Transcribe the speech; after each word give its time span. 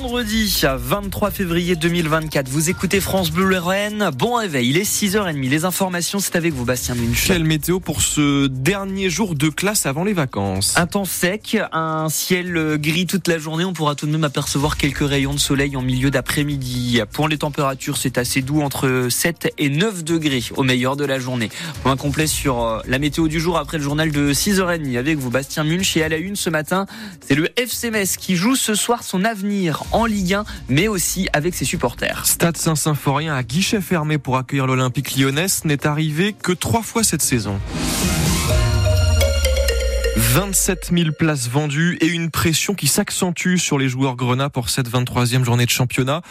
Vendredi 0.00 0.62
23 0.64 1.30
février 1.30 1.76
2024, 1.76 2.48
vous 2.48 2.70
écoutez 2.70 2.98
France 2.98 3.30
Bleu 3.30 3.44
Lorraine. 3.44 4.08
Bon 4.16 4.36
réveil, 4.36 4.70
il 4.70 4.78
est 4.78 4.90
6h30. 4.90 5.38
Les 5.50 5.66
informations, 5.66 6.18
c'est 6.18 6.34
avec 6.34 6.54
vous, 6.54 6.64
Bastien 6.64 6.94
Munch. 6.94 7.26
Quelle 7.26 7.44
météo 7.44 7.78
pour 7.78 8.00
ce 8.00 8.46
dernier 8.46 9.10
jour 9.10 9.34
de 9.34 9.50
classe 9.50 9.84
avant 9.84 10.02
les 10.02 10.14
vacances 10.14 10.78
Un 10.78 10.86
temps 10.86 11.04
sec, 11.04 11.58
un 11.72 12.08
ciel 12.08 12.78
gris 12.78 13.04
toute 13.04 13.28
la 13.28 13.36
journée. 13.36 13.66
On 13.66 13.74
pourra 13.74 13.94
tout 13.94 14.06
de 14.06 14.12
même 14.12 14.24
apercevoir 14.24 14.78
quelques 14.78 15.06
rayons 15.06 15.34
de 15.34 15.38
soleil 15.38 15.76
en 15.76 15.82
milieu 15.82 16.10
d'après-midi. 16.10 17.02
Pour 17.12 17.28
les 17.28 17.36
températures, 17.36 17.98
c'est 17.98 18.16
assez 18.16 18.40
doux, 18.40 18.62
entre 18.62 19.08
7 19.10 19.52
et 19.58 19.68
9 19.68 20.04
degrés 20.04 20.42
au 20.56 20.62
meilleur 20.62 20.96
de 20.96 21.04
la 21.04 21.18
journée. 21.18 21.50
Point 21.82 21.98
complet 21.98 22.26
sur 22.26 22.62
euh, 22.62 22.80
la 22.86 22.98
météo 22.98 23.28
du 23.28 23.40
jour 23.40 23.58
après 23.58 23.76
le 23.76 23.84
journal 23.84 24.10
de 24.10 24.32
6h30 24.32 24.96
avec 24.96 25.18
vous, 25.18 25.28
Bastien 25.28 25.64
Munch. 25.64 25.98
Et 25.98 26.02
à 26.02 26.08
la 26.08 26.16
une 26.16 26.36
ce 26.36 26.48
matin, 26.48 26.86
c'est 27.28 27.34
le 27.34 27.50
FCMS 27.58 28.16
qui 28.18 28.36
joue 28.36 28.56
ce 28.56 28.74
soir 28.74 29.04
son 29.04 29.26
avenir 29.26 29.81
en 29.92 30.06
Ligue 30.06 30.34
1, 30.34 30.44
mais 30.68 30.88
aussi 30.88 31.28
avec 31.32 31.54
ses 31.54 31.64
supporters. 31.64 32.26
Stade 32.26 32.56
Saint-Symphorien 32.56 33.34
à 33.34 33.42
guichet 33.42 33.80
fermé 33.80 34.18
pour 34.18 34.36
accueillir 34.36 34.66
l'Olympique 34.66 35.16
lyonnais 35.16 35.46
n'est 35.64 35.86
arrivé 35.86 36.32
que 36.32 36.52
trois 36.52 36.82
fois 36.82 37.02
cette 37.02 37.22
saison. 37.22 37.60
27 40.16 40.92
000 40.96 41.10
places 41.18 41.48
vendues 41.48 41.98
et 42.00 42.06
une 42.06 42.30
pression 42.30 42.74
qui 42.74 42.86
s'accentue 42.86 43.56
sur 43.56 43.78
les 43.78 43.88
joueurs 43.88 44.16
grenats 44.16 44.48
pour 44.48 44.70
cette 44.70 44.88
23e 44.88 45.44
journée 45.44 45.66
de 45.66 45.70
championnat. 45.70 46.22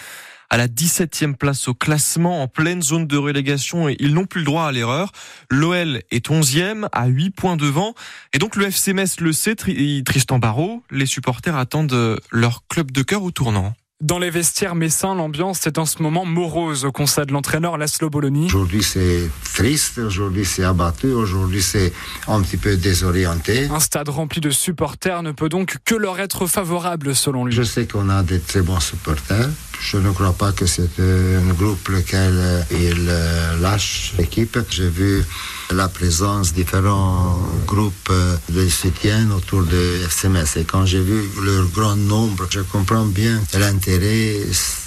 À 0.54 0.58
la 0.58 0.68
17e 0.68 1.36
place 1.38 1.70
au 1.70 1.74
classement, 1.74 2.44
en 2.44 2.50
pleine 2.50 2.82
zone 2.82 3.08
de 3.08 3.16
relégation, 3.16 3.88
et 3.88 3.96
ils 4.00 4.14
n'ont 4.14 4.26
plus 4.26 4.42
le 4.42 4.46
droit 4.46 4.66
à 4.66 4.74
l'erreur. 4.74 5.14
L'OL 5.50 6.02
est 6.12 6.30
11e, 6.30 6.90
à 6.92 7.08
8 7.08 7.30
points 7.30 7.56
devant. 7.56 7.96
Et 8.34 8.38
donc 8.38 8.58
le 8.58 8.66
FC 8.66 8.92
Metz 8.92 9.22
le 9.22 9.32
sait, 9.32 9.56
Tristan 9.56 10.40
Barrault, 10.40 10.84
les 10.92 11.06
supporters 11.06 11.56
attendent 11.56 12.20
leur 12.32 12.68
club 12.68 12.92
de 12.92 13.02
cœur 13.02 13.24
au 13.24 13.32
tournant. 13.32 13.74
Dans 14.02 14.18
les 14.18 14.32
vestiaires 14.32 14.74
messins, 14.74 15.14
l'ambiance 15.14 15.68
est 15.68 15.78
en 15.78 15.86
ce 15.86 16.02
moment 16.02 16.26
morose 16.26 16.86
au 16.86 16.92
conseil 16.92 17.28
de 17.28 17.34
l'entraîneur 17.34 17.78
Laszlo 17.78 18.10
Bologna. 18.10 18.48
Aujourd'hui 18.48 18.82
c'est 18.82 19.30
triste, 19.62 20.00
aujourd'hui 20.00 20.44
c'est 20.44 20.64
abattu, 20.64 21.12
aujourd'hui 21.12 21.62
c'est 21.62 21.94
un 22.28 22.42
petit 22.42 22.58
peu 22.58 22.78
désorienté. 22.78 23.68
Un 23.72 23.80
stade 23.80 24.10
rempli 24.10 24.42
de 24.42 24.50
supporters 24.50 25.22
ne 25.22 25.32
peut 25.34 25.50
donc 25.50 25.78
que 25.86 25.94
leur 25.94 26.20
être 26.20 26.48
favorable 26.48 27.16
selon 27.16 27.46
lui. 27.46 27.54
Je 27.54 27.62
sais 27.62 27.86
qu'on 27.86 28.10
a 28.10 28.24
des 28.24 28.40
très 28.40 28.64
bons 28.64 28.80
supporters. 28.80 29.50
Je 29.80 29.98
ne 29.98 30.12
crois 30.12 30.34
pas 30.34 30.52
que 30.52 30.66
c'est 30.68 31.00
un 31.00 31.54
groupe 31.54 31.90
lequel 31.90 32.34
euh, 32.34 32.62
il 32.72 33.08
euh, 33.10 33.60
lâche 33.60 34.14
l'équipe. 34.18 34.58
J'ai 34.70 34.90
vu 34.90 35.24
la 35.72 35.88
présence 35.88 36.54
de 36.54 36.62
différents 36.62 37.40
groupes 37.66 38.10
euh, 38.12 38.36
de 38.50 38.70
soutien 38.70 39.32
autour 39.32 39.64
de 39.64 40.04
FCMS. 40.06 40.58
Et 40.58 40.66
quand 40.66 40.86
j'ai 40.86 41.02
vu 41.02 41.24
leur 41.44 41.66
grand 41.70 41.96
nombre, 41.96 42.46
je 42.50 42.60
comprends 42.60 43.06
bien 43.06 43.42
l'intérêt 43.56 44.38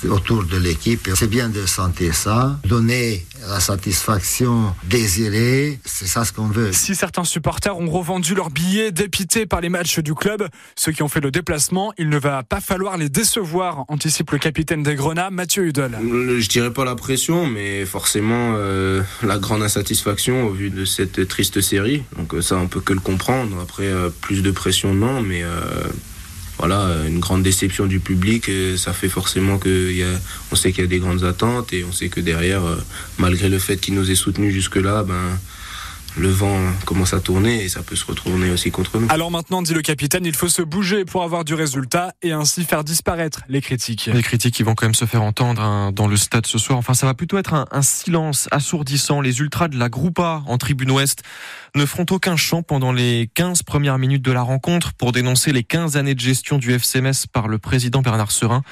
autour 0.09 0.45
de 0.45 0.59
l'équipe. 0.59 1.09
C'est 1.15 1.31
bien 1.31 1.49
de 1.49 1.67
sentir 1.67 2.15
ça, 2.15 2.57
donner 2.65 3.27
la 3.49 3.61
satisfaction 3.61 4.75
désirée, 4.85 5.79
c'est 5.85 6.07
ça 6.07 6.25
ce 6.25 6.33
qu'on 6.33 6.47
veut. 6.47 6.73
Si 6.73 6.95
certains 6.95 7.25
supporters 7.25 7.79
ont 7.79 7.91
revendu 7.91 8.35
leurs 8.35 8.51
billets 8.51 8.93
dépités 8.93 9.47
par 9.47 9.61
les 9.61 9.69
matchs 9.69 9.99
du 9.99 10.15
club, 10.15 10.49
ceux 10.77 10.93
qui 10.93 11.03
ont 11.03 11.09
fait 11.09 11.21
le 11.21 11.31
déplacement, 11.31 11.93
il 11.99 12.09
ne 12.09 12.19
va 12.19 12.43
pas 12.43 12.61
falloir 12.61 12.97
les 12.97 13.09
décevoir, 13.09 13.85
anticipe 13.89 14.31
le 14.31 14.39
capitaine 14.39 14.83
des 14.83 14.95
Grenats, 14.95 15.31
Mathieu 15.31 15.67
Hudel. 15.67 15.99
Je 16.01 16.49
dirais 16.49 16.73
pas 16.73 16.85
la 16.85 16.95
pression, 16.95 17.47
mais 17.47 17.85
forcément 17.85 18.55
euh, 18.57 19.03
la 19.23 19.39
grande 19.39 19.63
insatisfaction 19.63 20.45
au 20.47 20.51
vu 20.51 20.71
de 20.71 20.85
cette 20.85 21.29
triste 21.29 21.61
série. 21.61 22.03
Donc 22.17 22.35
euh, 22.35 22.43
ça, 22.43 22.57
on 22.57 22.69
peut 22.69 22.81
que 22.81 22.93
le 22.93 23.01
comprendre. 23.01 23.59
Après, 23.61 23.87
euh, 23.87 24.09
plus 24.21 24.43
de 24.43 24.51
pression, 24.51 24.95
non, 24.95 25.23
mais 25.23 25.43
voilà, 26.67 27.07
une 27.07 27.21
grande 27.21 27.43
déception 27.43 27.85
du 27.85 28.01
public, 28.01 28.51
ça 28.79 28.95
fait 28.95 29.11
forcément 29.11 29.59
que 29.59 29.93
y 29.93 30.03
a, 30.03 30.07
on 30.51 30.57
sait 30.57 30.73
qu'il 30.73 30.83
y 30.83 30.87
a 30.87 30.89
des 30.89 30.99
grandes 30.99 31.23
attentes 31.23 31.75
et 31.75 31.85
on 31.85 31.93
sait 31.93 32.09
que 32.09 32.21
derrière, 32.21 32.63
malgré 33.19 33.51
le 33.51 33.59
fait 33.59 33.77
qu'il 33.77 33.93
nous 33.93 34.11
ait 34.11 34.15
soutenus 34.15 34.55
jusque-là, 34.55 35.03
ben 35.03 35.39
le 36.17 36.29
vent 36.29 36.59
commence 36.87 37.15
à 37.15 37.21
tourner 37.21 37.65
et 37.65 37.69
ça 37.69 37.83
peut 37.83 37.97
se 37.97 38.05
retourner 38.05 38.51
aussi 38.51 38.71
contre 38.71 38.99
nous. 38.99 39.07
Alors 39.11 39.31
maintenant, 39.31 39.63
dit 39.63 39.75
le 39.75 39.83
capitaine, 39.83 40.25
il 40.25 40.35
faut 40.35 40.49
se 40.49 40.63
bouger 40.63 41.05
pour 41.05 41.23
avoir 41.23 41.45
du 41.45 41.55
résultat 41.55 42.13
et 42.23 42.33
ainsi 42.33 42.65
faire 42.65 42.85
disparaître 42.85 43.41
les 43.49 43.61
critiques. 43.61 44.11
Les 44.13 44.23
critiques 44.23 44.55
qui 44.55 44.63
vont 44.63 44.75
quand 44.75 44.87
même 44.87 44.95
se 44.95 45.05
faire 45.05 45.23
entendre 45.23 45.63
hein, 45.63 45.93
dans 45.93 46.07
le 46.07 46.17
stade 46.17 46.47
ce 46.47 46.59
soir. 46.59 46.79
Enfin, 46.79 46.95
ça 46.95 47.07
va 47.07 47.15
plutôt 47.15 47.39
être 47.39 47.55
un, 47.55 47.67
un, 47.71 47.83
silence 47.83 48.49
assourdissant. 48.51 49.21
Les 49.21 49.41
ultras 49.41 49.69
de 49.69 49.79
la 49.79 49.89
Groupa 49.89 50.43
en 50.47 50.59
tribune 50.59 50.91
ouest 50.91 51.23
ne 51.75 51.85
feront 51.87 52.07
aucun 52.11 52.37
chant 52.37 52.63
pendant 52.63 52.93
les 52.93 53.31
15 53.35 53.63
premières 53.63 53.99
minutes 53.99 54.23
de 54.23 54.33
la 54.33 54.43
rencontre 54.43 54.93
pour 54.93 55.13
dénoncer 55.13 55.53
les 55.53 55.65
15 55.65 55.97
années 55.97 56.15
de 56.15 56.21
gestion 56.21 56.59
du 56.59 56.73
FCMS 56.73 57.27
par 57.33 57.49
le 57.49 57.59
président 57.59 58.03
Bernard 58.03 58.31
Serin. 58.31 58.63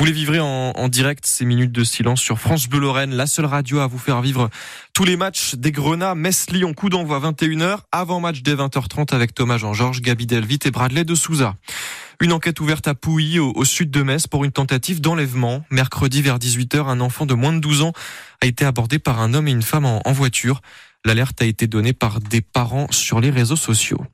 Vous 0.00 0.06
les 0.06 0.12
vivrez 0.12 0.40
en, 0.40 0.88
direct 0.88 1.24
ces 1.24 1.44
minutes 1.44 1.70
de 1.70 1.84
silence 1.84 2.20
sur 2.20 2.40
France 2.40 2.68
Bleu 2.68 2.80
Lorraine, 2.80 3.14
la 3.14 3.28
seule 3.28 3.44
radio 3.44 3.78
à 3.78 3.86
vous 3.86 3.98
faire 3.98 4.20
vivre 4.22 4.50
tous 4.92 5.04
les 5.04 5.16
matchs 5.16 5.54
des 5.54 5.70
Grenats, 5.70 6.16
Metz-Lyon, 6.16 6.74
coup 6.74 6.88
d'envoi 6.88 7.20
21h, 7.20 7.78
avant 7.92 8.18
match 8.18 8.42
dès 8.42 8.56
20h30 8.56 9.14
avec 9.14 9.34
Thomas 9.34 9.56
Jean-Georges, 9.56 10.02
Gabi 10.02 10.26
Delvit 10.26 10.58
et 10.64 10.72
Bradley 10.72 11.04
de 11.04 11.14
Souza. 11.14 11.54
Une 12.20 12.32
enquête 12.32 12.58
ouverte 12.58 12.88
à 12.88 12.94
Pouilly, 12.94 13.38
au, 13.38 13.64
sud 13.64 13.92
de 13.92 14.02
Metz, 14.02 14.26
pour 14.26 14.44
une 14.44 14.50
tentative 14.50 15.00
d'enlèvement. 15.00 15.64
Mercredi 15.70 16.22
vers 16.22 16.40
18h, 16.40 16.88
un 16.88 17.00
enfant 17.00 17.24
de 17.24 17.34
moins 17.34 17.52
de 17.52 17.60
12 17.60 17.82
ans 17.82 17.92
a 18.40 18.46
été 18.46 18.64
abordé 18.64 18.98
par 18.98 19.20
un 19.20 19.32
homme 19.32 19.46
et 19.46 19.52
une 19.52 19.62
femme 19.62 19.84
en 19.84 20.12
voiture. 20.12 20.60
L'alerte 21.04 21.40
a 21.40 21.44
été 21.44 21.68
donnée 21.68 21.92
par 21.92 22.18
des 22.18 22.40
parents 22.40 22.88
sur 22.90 23.20
les 23.20 23.30
réseaux 23.30 23.56
sociaux. 23.56 24.04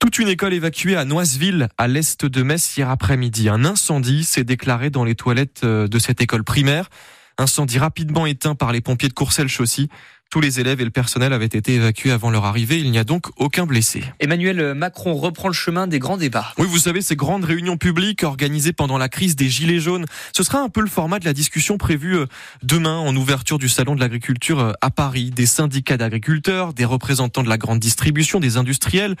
Toute 0.00 0.18
une 0.18 0.28
école 0.28 0.54
évacuée 0.54 0.96
à 0.96 1.04
Noiseville, 1.04 1.68
à 1.76 1.86
l'est 1.86 2.24
de 2.24 2.42
Metz, 2.42 2.74
hier 2.74 2.88
après-midi. 2.88 3.50
Un 3.50 3.66
incendie 3.66 4.24
s'est 4.24 4.44
déclaré 4.44 4.88
dans 4.88 5.04
les 5.04 5.14
toilettes 5.14 5.60
euh, 5.62 5.88
de 5.88 5.98
cette 5.98 6.22
école 6.22 6.42
primaire. 6.42 6.88
Incendie 7.36 7.78
rapidement 7.78 8.24
éteint 8.24 8.54
par 8.54 8.72
les 8.72 8.80
pompiers 8.80 9.10
de 9.10 9.14
Courcelles-Chaussy. 9.14 9.90
Tous 10.30 10.40
les 10.40 10.60
élèves 10.60 10.80
et 10.80 10.84
le 10.84 10.92
personnel 10.92 11.32
avaient 11.32 11.44
été 11.44 11.74
évacués 11.74 12.12
avant 12.12 12.30
leur 12.30 12.44
arrivée. 12.44 12.78
Il 12.78 12.92
n'y 12.92 12.98
a 12.98 13.04
donc 13.04 13.26
aucun 13.36 13.66
blessé. 13.66 14.04
Emmanuel 14.20 14.74
Macron 14.74 15.14
reprend 15.14 15.48
le 15.48 15.54
chemin 15.54 15.88
des 15.88 15.98
grands 15.98 16.16
débats. 16.16 16.54
Oui, 16.56 16.68
vous 16.70 16.78
savez, 16.78 17.02
ces 17.02 17.16
grandes 17.16 17.44
réunions 17.44 17.76
publiques 17.76 18.22
organisées 18.22 18.72
pendant 18.72 18.96
la 18.96 19.08
crise 19.08 19.34
des 19.34 19.48
Gilets 19.48 19.80
jaunes, 19.80 20.06
ce 20.32 20.44
sera 20.44 20.60
un 20.60 20.68
peu 20.68 20.82
le 20.82 20.86
format 20.86 21.18
de 21.18 21.24
la 21.24 21.32
discussion 21.32 21.78
prévue 21.78 22.16
euh, 22.16 22.26
demain 22.62 22.96
en 22.96 23.16
ouverture 23.16 23.58
du 23.58 23.68
Salon 23.68 23.96
de 23.96 24.00
l'agriculture 24.00 24.60
euh, 24.60 24.72
à 24.80 24.90
Paris. 24.90 25.32
Des 25.32 25.46
syndicats 25.46 25.96
d'agriculteurs, 25.96 26.74
des 26.74 26.84
représentants 26.84 27.42
de 27.42 27.48
la 27.48 27.58
grande 27.58 27.80
distribution, 27.80 28.38
des 28.38 28.56
industriels, 28.56 29.16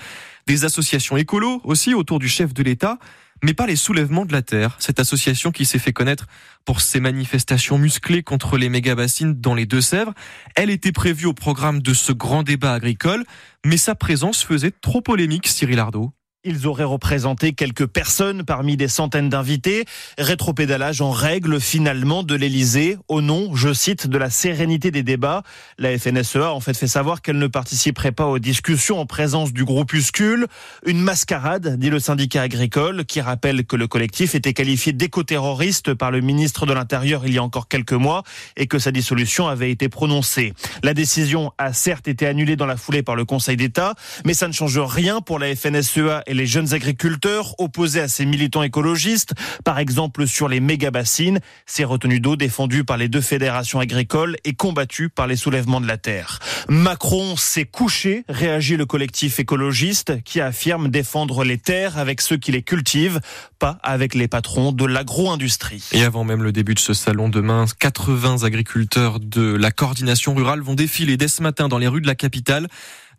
des 0.46 0.64
associations 0.64 1.16
écolos 1.16 1.60
aussi 1.64 1.92
autour 1.92 2.20
du 2.20 2.28
chef 2.28 2.54
de 2.54 2.62
l'État 2.62 2.98
mais 3.42 3.54
pas 3.54 3.66
les 3.66 3.76
soulèvements 3.76 4.24
de 4.24 4.32
la 4.32 4.42
Terre, 4.42 4.76
cette 4.78 5.00
association 5.00 5.50
qui 5.50 5.64
s'est 5.64 5.78
fait 5.78 5.92
connaître 5.92 6.26
pour 6.64 6.80
ses 6.80 7.00
manifestations 7.00 7.78
musclées 7.78 8.22
contre 8.22 8.58
les 8.58 8.68
méga-bassines 8.68 9.40
dans 9.40 9.54
les 9.54 9.66
Deux-Sèvres. 9.66 10.14
Elle 10.56 10.70
était 10.70 10.92
prévue 10.92 11.26
au 11.26 11.34
programme 11.34 11.80
de 11.82 11.94
ce 11.94 12.12
grand 12.12 12.42
débat 12.42 12.74
agricole, 12.74 13.24
mais 13.64 13.76
sa 13.76 13.94
présence 13.94 14.42
faisait 14.42 14.72
trop 14.72 15.00
polémique, 15.00 15.48
Cyril 15.48 15.78
Ardo. 15.78 16.12
Ils 16.42 16.66
auraient 16.66 16.84
représenté 16.84 17.52
quelques 17.52 17.84
personnes 17.84 18.44
parmi 18.44 18.78
des 18.78 18.88
centaines 18.88 19.28
d'invités. 19.28 19.84
Rétropédalage 20.16 21.02
en 21.02 21.10
règle 21.10 21.60
finalement 21.60 22.22
de 22.22 22.34
l'Elysée 22.34 22.96
au 23.08 23.20
nom, 23.20 23.54
je 23.54 23.74
cite, 23.74 24.06
de 24.06 24.16
la 24.16 24.30
sérénité 24.30 24.90
des 24.90 25.02
débats. 25.02 25.42
La 25.76 25.98
FNSEA 25.98 26.46
a 26.46 26.52
en 26.52 26.60
fait 26.60 26.74
fait 26.74 26.86
savoir 26.86 27.20
qu'elle 27.20 27.36
ne 27.36 27.46
participerait 27.46 28.12
pas 28.12 28.24
aux 28.24 28.38
discussions 28.38 28.98
en 28.98 29.04
présence 29.04 29.52
du 29.52 29.66
groupuscule. 29.66 30.46
Une 30.86 31.02
mascarade, 31.02 31.76
dit 31.78 31.90
le 31.90 32.00
syndicat 32.00 32.40
agricole, 32.40 33.04
qui 33.04 33.20
rappelle 33.20 33.66
que 33.66 33.76
le 33.76 33.86
collectif 33.86 34.34
était 34.34 34.54
qualifié 34.54 34.94
d'éco-terroriste 34.94 35.92
par 35.92 36.10
le 36.10 36.22
ministre 36.22 36.64
de 36.64 36.72
l'Intérieur 36.72 37.26
il 37.26 37.34
y 37.34 37.38
a 37.38 37.42
encore 37.42 37.68
quelques 37.68 37.92
mois 37.92 38.22
et 38.56 38.66
que 38.66 38.78
sa 38.78 38.92
dissolution 38.92 39.46
avait 39.46 39.70
été 39.70 39.90
prononcée. 39.90 40.54
La 40.82 40.94
décision 40.94 41.52
a 41.58 41.74
certes 41.74 42.08
été 42.08 42.26
annulée 42.26 42.56
dans 42.56 42.64
la 42.64 42.78
foulée 42.78 43.02
par 43.02 43.14
le 43.14 43.26
Conseil 43.26 43.58
d'État, 43.58 43.94
mais 44.24 44.32
ça 44.32 44.48
ne 44.48 44.54
change 44.54 44.78
rien 44.78 45.20
pour 45.20 45.38
la 45.38 45.54
FNSEA 45.54 46.22
et 46.30 46.34
les 46.34 46.46
jeunes 46.46 46.74
agriculteurs 46.74 47.56
opposés 47.58 48.00
à 48.00 48.06
ces 48.06 48.24
militants 48.24 48.62
écologistes, 48.62 49.34
par 49.64 49.80
exemple 49.80 50.28
sur 50.28 50.48
les 50.48 50.60
méga-bassines, 50.60 51.40
ces 51.66 51.82
retenues 51.82 52.20
d'eau 52.20 52.36
défendues 52.36 52.84
par 52.84 52.96
les 52.96 53.08
deux 53.08 53.20
fédérations 53.20 53.80
agricoles 53.80 54.36
et 54.44 54.52
combattues 54.52 55.08
par 55.08 55.26
les 55.26 55.34
soulèvements 55.34 55.80
de 55.80 55.88
la 55.88 55.98
terre. 55.98 56.38
Macron 56.68 57.36
s'est 57.36 57.64
couché, 57.64 58.24
réagit 58.28 58.76
le 58.76 58.86
collectif 58.86 59.40
écologiste 59.40 60.22
qui 60.22 60.40
affirme 60.40 60.88
défendre 60.88 61.42
les 61.42 61.58
terres 61.58 61.98
avec 61.98 62.20
ceux 62.20 62.36
qui 62.36 62.52
les 62.52 62.62
cultivent, 62.62 63.20
pas 63.58 63.80
avec 63.82 64.14
les 64.14 64.28
patrons 64.28 64.70
de 64.70 64.84
l'agro-industrie. 64.84 65.82
Et 65.90 66.04
avant 66.04 66.22
même 66.22 66.44
le 66.44 66.52
début 66.52 66.74
de 66.74 66.78
ce 66.78 66.94
salon 66.94 67.28
demain, 67.28 67.64
80 67.80 68.44
agriculteurs 68.44 69.18
de 69.18 69.56
la 69.56 69.72
coordination 69.72 70.32
rurale 70.32 70.60
vont 70.60 70.74
défiler 70.74 71.16
dès 71.16 71.26
ce 71.28 71.42
matin 71.42 71.66
dans 71.66 71.78
les 71.78 71.88
rues 71.88 72.00
de 72.00 72.06
la 72.06 72.14
capitale 72.14 72.68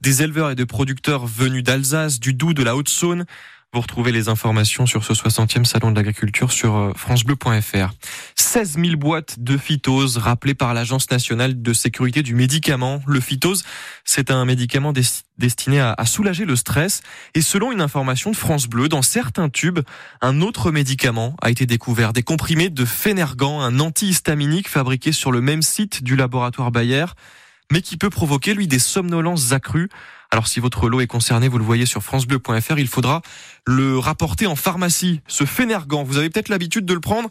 des 0.02 0.24
éleveurs 0.24 0.52
et 0.52 0.56
de 0.56 0.64
producteurs 0.64 1.26
venus 1.26 1.64
d'Alsace, 1.64 2.20
du 2.20 2.34
Doubs, 2.34 2.54
de 2.54 2.64
la 2.64 2.76
Haute-Saône. 2.76 3.26
Vous 3.74 3.80
retrouvez 3.80 4.12
les 4.12 4.28
informations 4.28 4.86
sur 4.86 5.06
ce 5.06 5.14
60e 5.14 5.64
salon 5.64 5.92
de 5.92 5.96
l'agriculture 5.96 6.52
sur 6.52 6.76
euh, 6.76 6.92
francebleu.fr. 6.94 7.94
16 8.36 8.78
000 8.84 8.98
boîtes 8.98 9.40
de 9.40 9.56
phytose 9.56 10.18
rappelées 10.18 10.56
par 10.56 10.74
l'Agence 10.74 11.10
nationale 11.10 11.62
de 11.62 11.72
sécurité 11.72 12.22
du 12.22 12.36
médicament. 12.36 13.02
Le 13.08 13.22
phytose, 13.22 13.64
c'est 14.04 14.30
un 14.30 14.44
médicament 14.44 14.92
destiné 15.38 15.80
à, 15.80 16.06
soulager 16.06 16.44
le 16.44 16.58
stress. 16.58 17.02
Et 17.34 17.42
selon 17.42 17.72
une 17.72 17.80
information 17.80 18.32
de 18.32 18.36
France 18.36 18.68
Bleu, 18.68 18.90
dans 18.90 19.02
certains 19.02 19.48
tubes, 19.48 19.80
un 20.20 20.42
autre 20.42 20.72
médicament 20.72 21.38
a 21.42 21.50
été 21.50 21.66
découvert. 21.66 22.12
Des 22.12 22.24
comprimés 22.24 22.70
de 22.70 22.84
Phénergan, 22.84 23.62
un 23.62 23.80
antihistaminique 23.80 24.68
fabriqué 24.68 25.14
sur 25.14 25.32
le 25.32 25.40
même 25.40 25.62
site 25.62 26.04
du 26.04 26.18
laboratoire 26.18 26.72
Bayer, 26.72 27.06
mais 27.72 27.82
qui 27.82 27.98
peut 27.98 28.10
provoquer, 28.10 28.54
lui, 28.54 28.68
des 28.68 28.80
somnolences 28.80 29.54
accrues. 29.54 29.90
Alors 30.30 30.48
si 30.48 30.60
votre 30.60 30.88
lot 30.88 31.02
est 31.02 31.08
concerné, 31.08 31.50
vous 31.50 31.58
le 31.58 31.64
voyez 31.64 31.86
sur 31.86 32.04
francebleu.fr, 32.04 32.78
il 32.78 32.88
faudra 32.88 33.22
le 33.66 33.98
rapporter 33.98 34.48
en 34.48 34.56
pharmacie. 34.56 35.22
Ce 35.28 35.46
Fénergan, 35.46 36.04
vous 36.04 36.18
avez 36.18 36.30
peut-être 36.30 36.50
l'habitude 36.50 36.86
de 36.86 36.94
le 36.94 37.02
prendre 37.02 37.30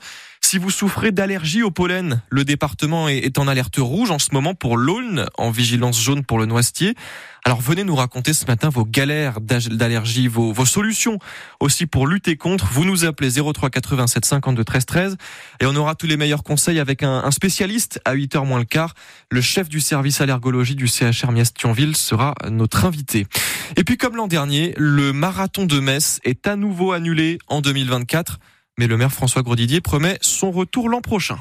si 0.50 0.58
vous 0.58 0.70
souffrez 0.70 1.12
d'allergie 1.12 1.62
au 1.62 1.70
pollen. 1.70 2.22
Le 2.28 2.44
département 2.44 3.06
est 3.08 3.38
en 3.38 3.46
alerte 3.46 3.76
rouge 3.78 4.10
en 4.10 4.18
ce 4.18 4.30
moment 4.32 4.52
pour 4.52 4.76
l'Aulne, 4.76 5.26
en 5.38 5.52
vigilance 5.52 6.02
jaune 6.02 6.24
pour 6.24 6.40
le 6.40 6.46
noisetier. 6.46 6.96
Alors 7.44 7.60
venez 7.60 7.84
nous 7.84 7.94
raconter 7.94 8.32
ce 8.32 8.46
matin 8.46 8.68
vos 8.68 8.84
galères 8.84 9.40
d'allergie, 9.40 10.26
vos, 10.26 10.52
solutions 10.64 11.20
aussi 11.60 11.86
pour 11.86 12.08
lutter 12.08 12.36
contre. 12.36 12.66
Vous 12.72 12.84
nous 12.84 13.04
appelez 13.04 13.30
03 13.40 13.70
87 13.70 14.24
52 14.24 14.64
13 14.64 14.86
13 14.86 15.16
et 15.60 15.66
on 15.66 15.76
aura 15.76 15.94
tous 15.94 16.08
les 16.08 16.16
meilleurs 16.16 16.42
conseils 16.42 16.80
avec 16.80 17.04
un, 17.04 17.30
spécialiste 17.30 18.00
à 18.04 18.16
8h 18.16 18.44
moins 18.44 18.58
le 18.58 18.64
quart. 18.64 18.94
Le 19.30 19.40
chef 19.40 19.68
du 19.68 19.78
service 19.78 20.20
allergologie 20.20 20.74
du 20.74 20.88
CHR 20.88 21.30
Miest-Thionville 21.30 21.94
sera 21.94 22.34
notre 22.50 22.86
invité. 22.86 23.28
Et 23.76 23.84
puis 23.84 23.96
comme 23.96 24.16
l'an 24.16 24.26
dernier, 24.26 24.74
le 24.76 25.12
marathon 25.12 25.64
de 25.64 25.78
Metz 25.78 26.18
est 26.24 26.48
à 26.48 26.56
nouveau 26.56 26.90
annulé 26.90 27.38
en 27.46 27.60
2024 27.60 28.40
mais 28.80 28.86
le 28.86 28.96
maire 28.96 29.12
François 29.12 29.42
Grosdidier 29.42 29.82
promet 29.82 30.16
son 30.22 30.50
retour 30.50 30.88
l'an 30.88 31.02
prochain. 31.02 31.38